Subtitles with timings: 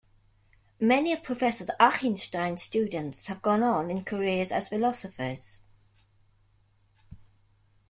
[0.79, 5.59] Many of Professor Achinstein's students have gone on in careers as philosophers.